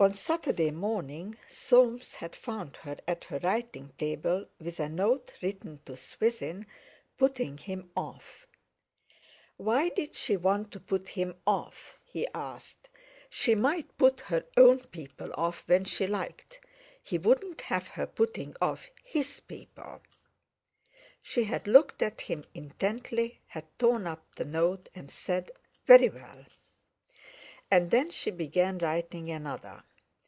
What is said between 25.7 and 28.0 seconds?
"Very well!" And